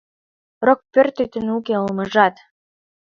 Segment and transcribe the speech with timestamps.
[0.65, 2.35] Рокпӧртетын уке олмыжат;